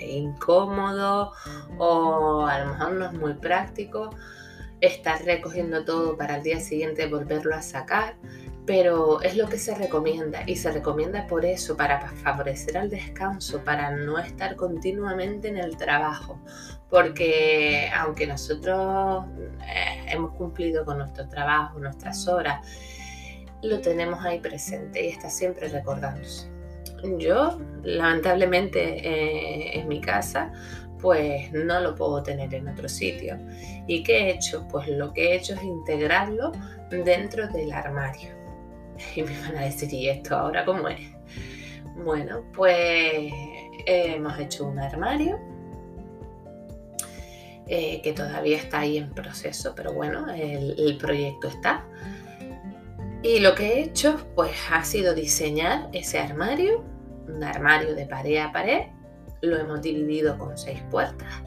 incómodo 0.00 1.32
o 1.78 2.46
a 2.46 2.60
lo 2.60 2.72
mejor 2.72 2.92
no 2.92 3.06
es 3.06 3.12
muy 3.12 3.34
práctico 3.34 4.10
estar 4.80 5.22
recogiendo 5.24 5.84
todo 5.84 6.16
para 6.16 6.36
el 6.36 6.42
día 6.42 6.60
siguiente 6.60 7.06
volverlo 7.06 7.54
a 7.54 7.62
sacar, 7.62 8.16
pero 8.66 9.22
es 9.22 9.36
lo 9.36 9.48
que 9.48 9.58
se 9.58 9.74
recomienda 9.74 10.42
y 10.44 10.56
se 10.56 10.72
recomienda 10.72 11.26
por 11.28 11.44
eso, 11.44 11.76
para 11.76 12.00
favorecer 12.00 12.76
al 12.76 12.90
descanso, 12.90 13.62
para 13.62 13.92
no 13.92 14.18
estar 14.18 14.56
continuamente 14.56 15.48
en 15.48 15.56
el 15.56 15.76
trabajo, 15.76 16.40
porque 16.90 17.88
aunque 17.96 18.26
nosotros 18.26 19.24
eh, 19.62 20.06
hemos 20.08 20.32
cumplido 20.32 20.84
con 20.84 20.98
nuestro 20.98 21.28
trabajo, 21.28 21.78
nuestras 21.78 22.26
horas, 22.26 22.66
lo 23.62 23.80
tenemos 23.80 24.24
ahí 24.24 24.40
presente 24.40 25.04
y 25.04 25.08
está 25.08 25.30
siempre 25.30 25.68
recordándose. 25.68 26.50
Yo, 27.18 27.58
lamentablemente, 27.82 28.80
eh, 28.80 29.78
en 29.78 29.86
mi 29.86 30.00
casa, 30.00 30.52
pues 31.00 31.52
no 31.52 31.80
lo 31.80 31.94
puedo 31.94 32.22
tener 32.22 32.52
en 32.54 32.68
otro 32.68 32.88
sitio. 32.88 33.38
¿Y 33.86 34.02
qué 34.02 34.18
he 34.18 34.30
hecho? 34.30 34.66
Pues 34.68 34.88
lo 34.88 35.12
que 35.12 35.28
he 35.28 35.36
hecho 35.36 35.54
es 35.54 35.62
integrarlo 35.62 36.52
dentro 36.90 37.46
del 37.48 37.72
armario. 37.72 38.35
Y 39.16 39.22
me 39.22 39.38
van 39.40 39.56
a 39.56 39.62
decir, 39.62 39.92
¿y 39.92 40.08
esto 40.08 40.36
ahora 40.36 40.64
cómo 40.64 40.88
es? 40.88 41.00
Bueno, 42.04 42.44
pues 42.54 43.32
hemos 43.86 44.38
hecho 44.38 44.66
un 44.66 44.78
armario 44.78 45.38
eh, 47.66 48.00
que 48.02 48.12
todavía 48.12 48.58
está 48.58 48.80
ahí 48.80 48.98
en 48.98 49.10
proceso, 49.10 49.74
pero 49.74 49.92
bueno, 49.92 50.26
el 50.32 50.98
proyecto 50.98 51.48
está. 51.48 51.84
Y 53.22 53.40
lo 53.40 53.54
que 53.56 53.72
he 53.72 53.80
hecho, 53.80 54.24
pues 54.36 54.52
ha 54.70 54.84
sido 54.84 55.12
diseñar 55.12 55.88
ese 55.92 56.20
armario, 56.20 56.84
un 57.26 57.42
armario 57.42 57.94
de 57.94 58.06
pared 58.06 58.36
a 58.36 58.52
pared. 58.52 58.82
Lo 59.40 59.56
hemos 59.56 59.82
dividido 59.82 60.38
con 60.38 60.56
seis 60.56 60.80
puertas. 60.92 61.42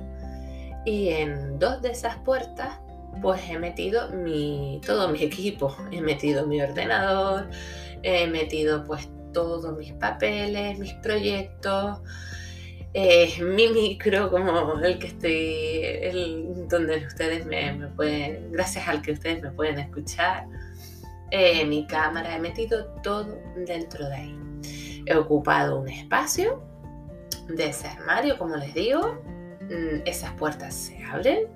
Y 0.86 1.10
en 1.10 1.58
dos 1.58 1.82
de 1.82 1.92
esas 1.92 2.18
puertas 2.18 2.80
pues 3.22 3.42
he 3.50 3.58
metido 3.58 4.10
mi, 4.10 4.82
todo 4.86 5.10
mi 5.10 5.24
equipo. 5.24 5.76
He 5.92 6.02
metido 6.02 6.48
mi 6.48 6.62
ordenador, 6.62 7.50
he 8.04 8.28
metido 8.28 8.84
pues 8.84 9.10
todos 9.34 9.78
mis 9.78 9.94
papeles, 9.94 10.80
mis 10.80 10.94
proyectos, 10.96 12.00
mi 12.94 13.68
micro, 13.68 14.32
como 14.32 14.80
el 14.80 14.98
que 14.98 15.08
estoy, 15.08 15.82
el, 15.84 16.68
donde 16.68 17.06
ustedes 17.06 17.46
me, 17.46 17.88
pueden, 17.96 18.52
gracias 18.52 18.88
al 18.88 19.02
que 19.02 19.12
ustedes 19.12 19.42
me 19.42 19.52
pueden 19.52 19.80
escuchar, 19.80 20.48
eh, 21.32 21.66
mi 21.66 21.86
cámara, 21.86 22.36
he 22.36 22.40
metido 22.40 22.86
todo 23.04 23.38
dentro 23.68 24.08
de 24.08 24.16
ahí. 24.16 24.40
He 25.06 25.16
ocupado 25.16 25.80
un 25.80 25.90
espacio 25.90 26.64
de 27.48 27.68
ese 27.68 27.88
armario, 27.88 28.38
como 28.38 28.56
les 28.56 28.74
digo, 28.74 29.22
mm, 29.62 30.02
esas 30.06 30.34
puertas 30.34 30.74
se 30.74 31.04
abren. 31.04 31.48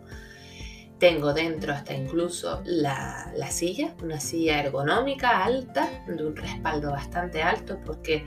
Tengo 1.04 1.34
dentro 1.34 1.74
hasta 1.74 1.94
incluso 1.94 2.62
la, 2.64 3.30
la, 3.36 3.52
silla, 3.52 3.94
una 4.02 4.22
silla 4.22 4.62
ergonómica 4.62 5.44
alta, 5.44 5.90
de 6.08 6.26
un 6.26 6.34
respaldo 6.34 6.92
bastante 6.92 7.44
alto, 7.44 7.78
porque 7.86 8.26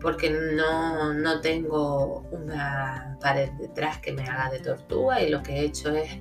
porque 0.00 0.30
no, 0.30 1.14
no 1.14 1.40
tengo 1.40 2.26
una 2.32 3.16
pared 3.20 3.50
detrás 3.60 3.98
que 3.98 4.10
me 4.10 4.24
haga 4.24 4.50
de 4.50 4.58
tortuga 4.58 5.22
y 5.22 5.30
lo 5.30 5.40
que 5.40 5.52
he 5.52 5.60
hecho 5.66 5.94
es 5.94 6.18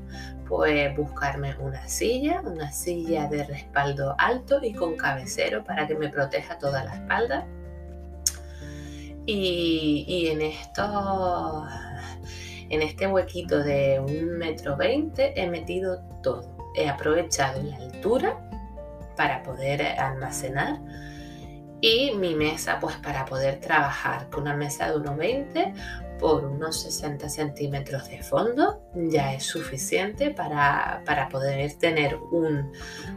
pues 0.48 0.96
buscarme 0.96 1.56
una 1.58 1.88
silla, 1.88 2.40
una 2.42 2.72
silla 2.72 3.26
de 3.26 3.44
respaldo 3.44 4.14
alto 4.20 4.60
y 4.62 4.76
con 4.76 4.98
cabecero 4.98 5.64
para 5.64 5.88
que 5.88 5.96
me 5.96 6.10
proteja 6.10 6.60
toda 6.60 6.84
la 6.84 6.98
espalda. 6.98 7.48
Y, 9.26 10.06
y 10.08 10.28
en 10.28 10.44
esto, 10.44 11.66
en 12.76 12.82
este 12.82 13.08
huequito 13.08 13.64
de 13.64 14.00
un 14.00 14.38
metro 14.38 14.76
veinte 14.76 15.34
he 15.36 15.50
metido 15.50 16.02
todo. 16.22 16.56
He 16.76 16.90
aprovechado 16.90 17.64
la 17.64 17.78
altura 17.78 18.38
para 19.16 19.42
poder 19.44 19.82
almacenar 19.82 20.80
y 21.80 22.12
mi 22.16 22.36
mesa 22.36 22.80
pues 22.80 22.96
para 22.98 23.26
poder 23.26 23.60
trabajar 23.62 24.30
con 24.30 24.42
una 24.42 24.56
mesa 24.56 24.92
de 24.92 24.98
1,20 24.98 25.74
por 26.20 26.46
unos 26.46 26.82
60 26.82 27.30
centímetros 27.30 28.10
de 28.10 28.22
fondo 28.24 28.82
ya 28.94 29.34
es 29.34 29.44
suficiente 29.44 30.32
para, 30.32 31.04
poder 31.32 31.74
tener 31.74 32.16
un, 32.16 32.72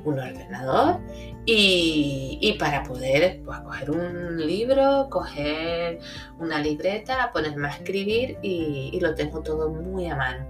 ordenador 0.05 1.01
y, 1.45 2.57
para 2.59 2.83
poder 2.83 3.41
pues, 3.45 3.59
coger 3.61 3.91
un 3.91 4.47
libro, 4.47 5.09
coger 5.11 6.01
una 6.39 6.59
libreta, 6.59 7.31
ponerme 7.33 7.69
a 7.69 7.73
escribir 7.73 8.39
y, 8.43 8.99
lo 9.01 9.15
tengo 9.15 9.41
todo 9.43 9.71
muy 9.71 10.07
a 10.07 10.17
mano. 10.17 10.47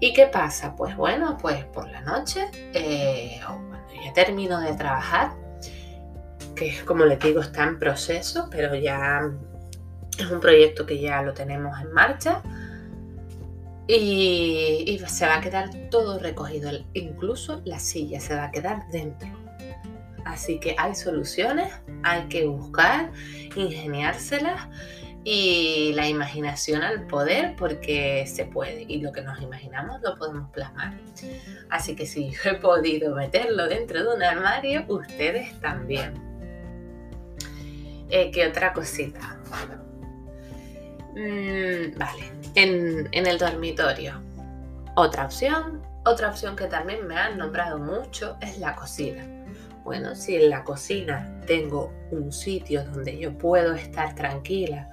¿Y 0.00 0.12
qué 0.12 0.26
pasa? 0.26 0.74
Pues 0.76 0.96
bueno, 0.96 1.38
pues 1.40 1.64
por 1.66 1.88
la 1.88 2.02
noche 2.02 2.50
eh, 2.74 3.40
o 3.48 3.54
cuando 3.68 3.94
ya 4.04 4.12
termino 4.12 4.60
de 4.60 4.74
trabajar, 4.74 5.32
que 6.54 6.84
como 6.84 7.04
les 7.04 7.18
digo 7.18 7.40
está 7.40 7.64
en 7.64 7.78
proceso, 7.78 8.48
pero 8.50 8.74
ya 8.74 9.22
es 10.18 10.30
un 10.30 10.40
proyecto 10.40 10.86
que 10.86 11.00
ya 11.00 11.22
lo 11.22 11.34
tenemos 11.34 11.78
en 11.80 11.92
marcha 11.92 12.42
y, 13.88 15.00
se 15.06 15.26
va 15.26 15.36
a 15.36 15.40
quedar 15.40 15.70
todo 15.90 16.18
recogido, 16.18 16.70
incluso 16.94 17.62
la 17.64 17.78
silla 17.78 18.20
se 18.20 18.34
va 18.34 18.44
a 18.44 18.50
quedar 18.50 18.88
dentro. 18.90 19.28
Así 20.24 20.58
que 20.58 20.74
hay 20.76 20.94
soluciones, 20.96 21.72
hay 22.02 22.22
que 22.24 22.46
buscar, 22.46 23.12
ingeniárselas 23.54 24.68
y 25.22 25.92
la 25.94 26.08
imaginación 26.08 26.82
al 26.82 27.06
poder 27.06 27.54
porque 27.56 28.26
se 28.26 28.44
puede 28.44 28.84
y 28.88 29.00
lo 29.00 29.12
que 29.12 29.22
nos 29.22 29.40
imaginamos 29.40 30.02
lo 30.02 30.16
podemos 30.16 30.50
plasmar. 30.50 30.94
Así 31.70 31.94
que 31.94 32.06
si 32.06 32.30
yo 32.30 32.50
he 32.50 32.54
podido 32.54 33.14
meterlo 33.14 33.68
dentro 33.68 34.02
de 34.02 34.16
un 34.16 34.22
armario, 34.22 34.84
ustedes 34.88 35.60
también. 35.60 36.14
Eh, 38.08 38.30
¿Qué 38.32 38.46
otra 38.46 38.72
cosita? 38.72 39.40
Mm, 41.16 41.96
vale, 41.96 42.30
en, 42.54 43.08
el 43.26 43.38
dormitorio. 43.38 44.20
Otra 44.96 45.24
opción, 45.24 45.82
otra 46.04 46.28
opción 46.28 46.54
que 46.54 46.66
también 46.66 47.06
me 47.06 47.16
han 47.16 47.38
nombrado 47.38 47.78
mucho 47.78 48.36
es 48.42 48.58
la 48.58 48.76
cocina. 48.76 49.24
Bueno, 49.82 50.14
si 50.14 50.36
en 50.36 50.50
la 50.50 50.62
cocina 50.62 51.40
tengo 51.46 51.90
un 52.10 52.30
sitio 52.32 52.84
donde 52.84 53.16
yo 53.18 53.36
puedo 53.38 53.74
estar 53.74 54.14
tranquila, 54.14 54.90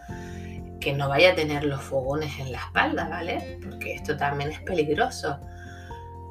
que 0.79 0.93
no 0.93 1.09
vaya 1.09 1.31
a 1.31 1.35
tener 1.35 1.65
los 1.65 1.81
fogones 1.81 2.39
en 2.39 2.53
la 2.53 2.59
espalda, 2.59 3.09
¿vale? 3.09 3.59
Porque 3.61 3.95
esto 3.95 4.15
también 4.15 4.51
es 4.51 4.61
peligroso. 4.61 5.39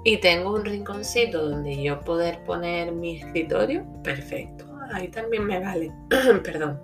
Y 0.05 0.19
tengo 0.19 0.55
un 0.55 0.65
rinconcito 0.65 1.51
donde 1.51 1.83
yo 1.83 2.01
poder 2.01 2.43
poner 2.45 2.93
mi 2.93 3.19
escritorio, 3.19 3.85
perfecto 4.03 4.73
ahí 4.93 5.09
también 5.09 5.45
me 5.45 5.59
vale. 5.61 5.93
Perdón. 6.45 6.81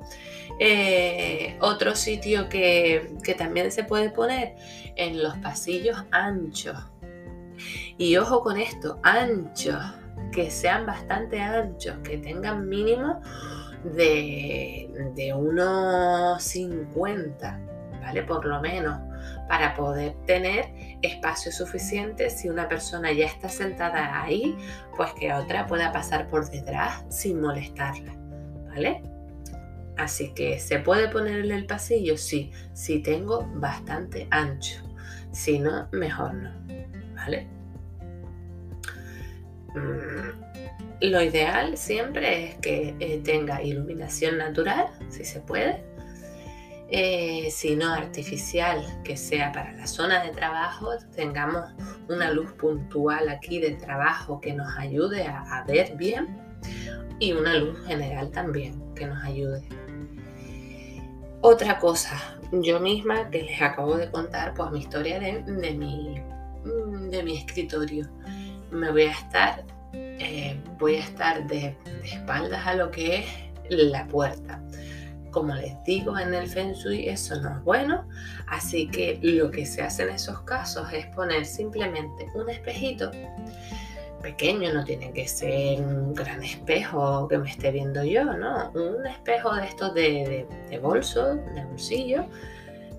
Eh, 0.60 1.56
otro 1.60 1.94
sitio 1.94 2.48
que, 2.48 3.16
también 3.36 3.70
se 3.70 3.84
puede 3.84 4.10
poner 4.10 4.56
en 4.96 5.22
los 5.22 5.36
pasillos 5.38 6.04
anchos. 6.10 6.76
Y 7.96 8.16
ojo 8.16 8.42
con 8.42 8.56
esto, 8.56 8.98
anchos, 9.02 9.82
que 10.32 10.50
sean 10.50 10.87
bastante 10.87 11.40
anchos, 11.40 11.96
que 12.02 12.18
tengan 12.18 12.68
mínimo 12.68 13.20
de, 13.85 15.11
de 15.14 15.33
unos 15.33 16.42
50, 16.42 17.61
¿vale? 18.00 18.22
Por 18.22 18.44
lo 18.44 18.61
menos, 18.61 19.00
para 19.48 19.74
poder 19.74 20.14
tener 20.26 20.66
espacio 21.02 21.50
suficiente 21.50 22.30
si 22.30 22.48
una 22.48 22.68
persona 22.68 23.12
ya 23.12 23.26
está 23.26 23.48
sentada 23.48 24.22
ahí, 24.22 24.56
pues 24.96 25.12
que 25.14 25.33
otra 25.33 25.66
pueda 25.66 25.92
pasar 25.92 26.28
por 26.28 26.48
detrás 26.50 27.04
sin 27.09 27.40
molestarla, 27.40 28.14
¿vale? 28.68 29.02
Así 29.98 30.32
que 30.32 30.61
se 30.61 30.78
puede 30.78 31.08
poner 31.08 31.44
en 31.44 31.50
el 31.50 31.66
pasillo, 31.66 32.16
sí, 32.16 32.52
si 32.72 33.00
tengo 33.00 33.44
bastante 33.56 34.28
ancho. 34.30 34.80
Si 35.32 35.58
no, 35.58 35.88
mejor 35.92 36.34
no, 36.34 36.52
¿vale? 37.14 37.48
Mm, 39.74 41.08
lo 41.11 41.22
ideal 41.22 41.76
siempre 41.76 42.44
es 42.44 42.54
que 42.56 42.94
eh, 43.00 43.20
tenga 43.24 43.62
iluminación 43.62 44.38
natural, 44.38 44.87
si 45.08 45.24
se 45.24 45.40
puede, 45.40 45.84
eh, 46.90 47.48
sino 47.50 47.92
artificial, 47.92 48.84
que 49.04 49.16
sea 49.16 49.52
para 49.52 49.72
la 49.72 49.87
zona 49.87 50.24
de 50.24 50.30
trabajo, 50.30 50.90
tengamos 51.14 51.72
una 52.08 52.30
luz 52.30 52.52
puntual 52.52 53.28
aquí 53.28 53.61
de 53.61 53.72
trabajo 53.72 54.40
que 54.40 54.54
nos 54.54 54.74
ayude 54.78 55.26
a, 55.26 55.64
ver 55.66 55.96
bien 55.96 56.38
y 57.18 57.32
una 57.32 57.54
luz 57.54 57.84
general 57.87 58.30
también 58.30 58.94
que 58.94 59.06
nos 59.06 59.22
ayude. 59.22 59.68
Otra 61.50 61.78
cosa, 61.78 62.14
yo 62.52 62.78
misma 62.78 63.30
que 63.30 63.42
les 63.42 63.62
acabo 63.62 63.96
de 63.96 64.11
contar 64.11 64.52
pues 64.52 64.70
mi 64.70 64.80
historia 64.80 65.18
de, 65.18 65.40
mi, 65.72 66.20
de 67.08 67.22
mi 67.22 67.38
escritorio. 67.38 68.06
Me 68.70 68.90
voy 68.90 69.04
a 69.04 69.12
estar, 69.12 69.64
eh, 69.94 70.61
voy 70.78 70.96
a 70.96 71.00
estar 71.00 71.46
de 71.46 71.74
espaldas 72.04 72.66
a 72.66 72.74
lo 72.74 72.90
que 72.90 73.20
es 73.20 73.26
la 73.70 74.06
puerta 74.08 74.62
como 75.30 75.54
les 75.54 75.72
digo 75.84 76.18
en 76.18 76.34
el 76.34 76.48
Feng 76.48 76.72
Shui, 76.72 77.08
eso 77.08 77.40
no 77.40 77.56
es 77.56 77.62
bueno. 77.62 78.06
Así 78.48 78.88
que 78.88 79.18
lo 79.22 79.50
que 79.50 79.64
se 79.64 79.82
hace 79.82 80.02
en 80.02 80.11
esos 80.11 80.40
casos 80.42 80.92
es 80.92 81.06
poner 81.14 81.46
simplemente 81.46 82.28
un 82.34 82.50
espejito 82.50 83.11
pequeño, 84.22 84.72
no 84.72 84.85
tiene 84.85 85.12
que 85.12 85.26
ser 85.28 85.81
un 85.81 86.14
gran 86.14 86.42
espejo 86.42 87.28
que 87.28 87.38
me 87.38 87.50
esté 87.50 87.70
viendo 87.70 88.04
yo, 88.04 88.24
¿no? 88.24 88.70
Un 88.72 89.07
espejo 89.07 89.54
de 89.54 89.66
estos 89.66 89.94
de, 89.94 90.46
bolso, 90.83 91.35
de 91.35 91.64
bolsillo, 91.64 92.26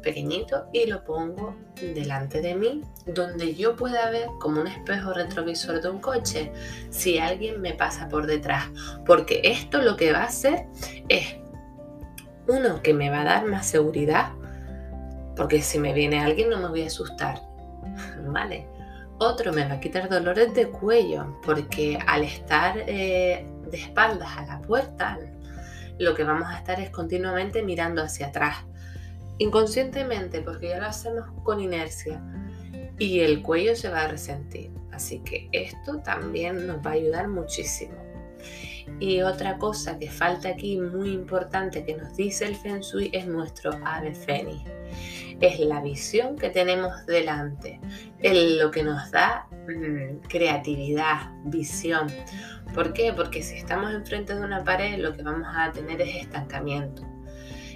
pequeñito, 0.02 0.68
y 0.72 0.86
lo 0.86 1.04
pongo 1.04 1.56
delante 1.76 2.42
de 2.42 2.56
mí, 2.56 2.84
donde 3.06 3.54
yo 3.54 3.76
pueda 3.76 4.10
ver 4.12 4.28
como 4.40 4.62
un 4.62 4.68
espejo 4.68 5.14
retrovisor 5.14 5.82
de 5.82 5.90
un 5.90 6.00
coche 6.00 6.52
si 6.90 7.18
alguien 7.18 7.62
me 7.62 7.74
pasa 7.74 8.08
por 8.08 8.26
detrás. 8.26 8.66
Porque 9.06 9.42
esto 9.44 9.82
lo 9.82 9.98
que 9.98 10.14
va 10.14 10.20
a 10.20 10.26
hacer 10.28 10.66
es 11.10 11.36
uno, 12.48 12.82
que 12.82 12.94
me 12.94 13.10
va 13.10 13.22
a 13.22 13.26
dar 13.26 13.46
más 13.46 13.68
seguridad, 13.68 14.32
porque 15.36 15.62
si 15.62 15.80
me 15.80 15.94
viene 15.94 16.20
alguien 16.20 16.50
no 16.50 16.58
me 16.58 16.70
voy 16.70 16.84
a 16.84 16.88
asustar, 16.88 17.42
¿vale? 18.26 18.68
Otro, 19.20 19.52
me 19.52 19.68
va 19.68 19.74
a 19.74 19.80
quitar 19.82 20.08
dolores 20.08 20.54
de 20.54 20.70
cuello, 20.70 21.40
porque 21.46 22.00
al 22.08 22.24
estar 22.24 22.78
eh, 22.88 23.46
de 23.70 23.78
espaldas 23.78 24.30
a 24.38 24.46
la 24.46 24.62
puerta, 24.62 25.20
lo 25.98 26.16
que 26.16 26.24
vamos 26.24 26.48
a 26.48 26.58
estar 26.58 26.80
es 26.80 26.90
continuamente 26.90 27.62
mirando 27.62 28.02
hacia 28.02 28.28
atrás, 28.28 28.56
inconscientemente, 29.38 30.42
porque 30.42 30.70
ya 30.70 30.80
lo 30.80 30.88
hacemos 30.88 31.26
con 31.44 31.60
inercia, 31.60 32.24
y 32.98 33.20
el 33.20 33.42
cuello 33.42 33.76
se 33.76 33.90
va 33.90 34.04
a 34.04 34.08
resentir. 34.08 34.72
Así 34.94 35.20
que 35.20 35.50
esto 35.52 36.00
también 36.00 36.66
nos 36.66 36.78
va 36.78 36.92
a 36.92 36.94
ayudar 36.94 37.28
muchísimo. 37.28 38.09
Y 39.00 39.22
otra 39.22 39.58
cosa 39.58 39.98
que 39.98 40.10
falta 40.10 40.50
aquí 40.50 40.80
muy 40.80 41.12
importante 41.12 41.86
que 41.86 41.96
nos 41.96 42.16
dice 42.16 42.46
el 42.46 42.56
Feng 42.56 42.82
Shui 42.82 43.10
es 43.14 43.26
nuestro 43.28 43.72
ave 43.86 44.14
fénix. 44.14 44.70
Es 45.40 45.60
la 45.60 45.82
visión 45.82 46.36
que 46.36 46.50
tenemos 46.50 47.06
delante. 47.06 47.80
lo 48.22 48.72
que 48.72 48.84
nos 48.84 49.10
da 49.12 49.48
mm, 49.68 50.28
creatividad, 50.28 51.32
visión. 51.46 52.08
¿Por 52.74 52.94
qué? 52.94 53.14
Porque 53.14 53.42
si 53.42 53.56
estamos 53.56 53.94
enfrente 53.94 54.36
de 54.36 54.42
una 54.42 54.64
pared, 54.64 55.00
lo 55.00 55.16
que 55.16 55.24
vamos 55.24 55.48
a 55.56 55.72
tener 55.72 56.02
es 56.02 56.18
estancamiento. 56.18 57.04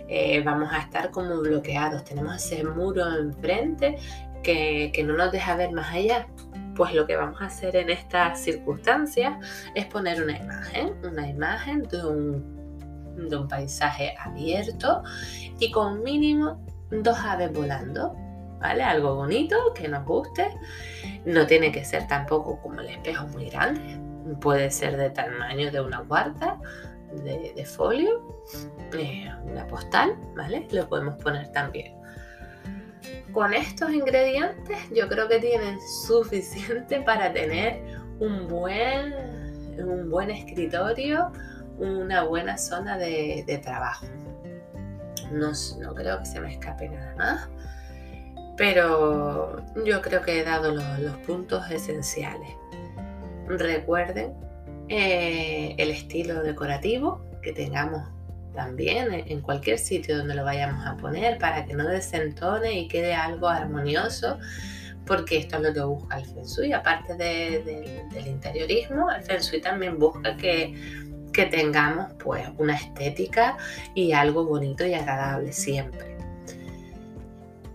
Eh, 0.10 0.42
vamos 0.44 0.72
a 0.74 0.80
estar 0.80 1.10
como 1.12 1.40
bloqueados. 1.40 2.04
Tenemos 2.04 2.36
ese 2.36 2.64
muro 2.66 3.06
enfrente 3.18 3.98
que, 4.44 4.92
que 4.94 5.04
no 5.04 5.16
nos 5.16 5.32
deja 5.32 5.56
ver 5.56 5.72
más 5.72 5.94
allá. 5.94 6.28
Pues 6.76 6.94
lo 6.94 7.06
que 7.06 7.16
vamos 7.16 7.42
a 7.42 7.46
hacer 7.46 7.76
en 7.76 7.90
estas 7.90 8.40
circunstancias 8.40 9.34
es 9.76 9.86
poner 9.86 10.22
una 10.24 10.38
imagen, 10.38 10.94
una 11.04 11.28
imagen 11.28 11.84
de 11.84 12.06
un, 12.06 13.48
paisaje 13.48 14.16
abierto 14.20 15.04
y 15.60 15.72
con 15.72 16.02
mínimo 16.02 16.66
dos 16.90 17.18
aves 17.20 17.54
volando, 17.54 18.16
¿vale? 18.60 18.84
Algo 18.84 19.16
bonito 19.16 19.56
que 19.76 19.88
nos 19.88 20.04
guste. 20.06 20.50
No 21.26 21.46
tiene 21.46 21.72
que 21.72 21.86
ser 21.86 22.08
tampoco 22.08 22.60
como 22.62 22.82
el 22.82 22.88
espejo 22.88 23.28
muy 23.28 23.50
grande, 23.50 24.00
puede 24.42 24.72
ser 24.72 24.98
de 24.98 25.12
tamaño 25.12 25.72
de 25.72 25.82
una 25.82 26.02
cuarta 26.04 26.60
de, 27.24 27.66
folio, 27.66 28.28
eh, 28.94 29.30
una 29.46 29.68
postal, 29.68 30.16
¿vale? 30.36 30.68
Lo 30.72 30.90
podemos 30.90 31.16
poner 31.18 31.52
también 31.52 32.03
con 33.34 33.54
estos 33.54 33.92
ingredientes 33.92 34.78
yo 34.96 35.10
creo 35.10 35.28
que 35.28 35.40
tienen 35.40 35.80
suficiente 35.82 37.02
para 37.06 37.34
tener 37.34 37.82
un 38.20 38.48
buen, 38.48 39.14
un 39.80 40.10
buen 40.10 40.30
escritorio, 40.30 41.32
una 41.78 42.24
buena 42.24 42.58
zona 42.58 42.98
de, 42.98 43.60
trabajo. 43.64 44.06
No, 45.32 45.52
no, 45.82 45.96
creo 45.96 46.20
que 46.20 46.26
se 46.26 46.40
me 46.40 46.54
escape 46.54 46.90
nada 46.90 47.16
más, 47.16 47.50
pero 48.56 49.66
yo 49.84 50.02
creo 50.02 50.22
que 50.22 50.40
he 50.40 50.44
dado 50.44 50.76
los, 50.76 51.18
puntos 51.26 51.70
esenciales. 51.72 52.56
Recuerden 53.48 54.34
eh, 54.90 55.76
el 55.78 55.90
estilo 55.90 56.44
decorativo 56.44 57.26
que 57.42 57.52
tengamos 57.52 58.08
también 58.54 59.14
en 59.14 59.42
cualquier 59.42 59.78
sitio 59.78 60.18
donde 60.18 60.36
lo 60.36 60.44
vayamos 60.44 60.86
a 60.86 60.96
poner 60.98 61.38
para 61.38 61.66
que 61.66 61.74
no 61.74 61.88
desentone 61.88 62.80
y 62.80 62.88
quede 62.88 63.14
algo 63.14 63.48
armonioso 63.48 64.38
porque 65.06 65.38
esto 65.38 65.58
es 65.58 65.64
lo 65.64 65.74
que 65.74 65.82
busca 65.82 66.20
el 66.20 66.26
Feng 66.26 66.46
Shui, 66.46 66.74
aparte 66.74 67.16
del 67.16 68.28
interiorismo, 68.28 69.12
el 69.12 69.22
Feng 69.24 69.40
Shui 69.40 69.62
también 69.62 70.00
busca 70.00 70.38
que, 70.38 70.74
que 71.34 71.46
tengamos 71.46 72.14
pues 72.24 72.48
una 72.58 72.76
estética 72.76 73.58
y 73.96 74.14
algo 74.14 74.46
bonito 74.46 74.86
y 74.86 74.94
agradable 74.94 75.52
siempre. 75.52 76.18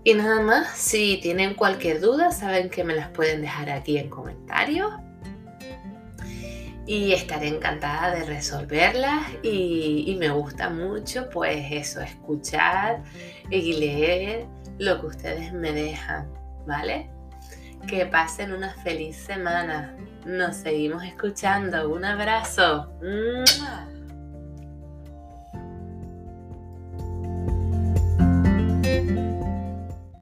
Y 0.04 0.14
nada 0.14 0.40
más, 0.40 0.70
si 0.78 1.18
tienen 1.20 1.54
cualquier 1.54 2.00
duda, 2.00 2.30
saben 2.30 2.70
que 2.70 2.82
me 2.82 2.94
las 2.94 3.10
pueden 3.10 3.42
dejar 3.42 3.68
aquí 3.68 3.98
en 3.98 4.08
comentarios 4.08 4.90
y 6.88 7.12
estaré 7.12 7.48
encantada 7.48 8.14
de 8.14 8.24
resolverlas 8.24 9.22
y, 9.42 10.16
me 10.18 10.31
gusta 10.31 10.70
mucho 10.70 11.29
pues 11.29 11.70
eso, 11.70 12.01
escuchar 12.01 13.03
y 13.51 13.74
leer 13.74 14.46
lo 14.79 14.98
que 14.98 15.07
ustedes 15.07 15.53
me 15.53 15.72
dejan, 15.72 16.33
¿vale? 16.66 17.11
Que 17.87 18.07
pasen 18.07 18.53
una 18.53 18.72
feliz 18.72 19.16
semana. 19.16 19.94
Nos 20.24 20.57
seguimos 20.57 21.05
escuchando. 21.05 21.90
Un 21.90 22.07
abrazo. 22.07 22.88